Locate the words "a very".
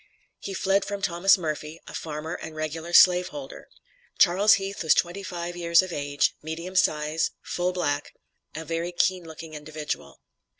8.55-8.91